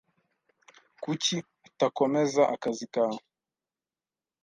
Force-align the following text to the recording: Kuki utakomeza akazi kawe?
Kuki 1.03 1.35
utakomeza 1.67 2.41
akazi 2.53 2.85
kawe? 2.93 3.19